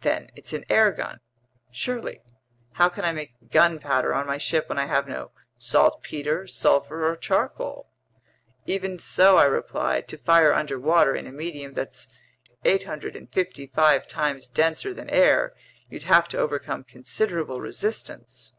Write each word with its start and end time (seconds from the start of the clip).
"Then 0.00 0.30
it's 0.34 0.54
an 0.54 0.64
air 0.70 0.90
gun?" 0.92 1.20
"Surely. 1.70 2.22
How 2.76 2.88
can 2.88 3.04
I 3.04 3.12
make 3.12 3.50
gunpowder 3.50 4.14
on 4.14 4.26
my 4.26 4.38
ship 4.38 4.66
when 4.66 4.78
I 4.78 4.86
have 4.86 5.06
no 5.06 5.30
saltpeter, 5.58 6.46
sulfur, 6.46 7.06
or 7.06 7.14
charcoal?" 7.16 7.90
"Even 8.64 8.98
so," 8.98 9.36
I 9.36 9.44
replied, 9.44 10.08
"to 10.08 10.16
fire 10.16 10.54
underwater 10.54 11.14
in 11.14 11.26
a 11.26 11.32
medium 11.32 11.74
that's 11.74 12.08
855 12.64 14.06
times 14.06 14.48
denser 14.48 14.94
than 14.94 15.10
air, 15.10 15.52
you'd 15.90 16.04
have 16.04 16.28
to 16.28 16.38
overcome 16.38 16.82
considerable 16.82 17.60
resistance." 17.60 18.54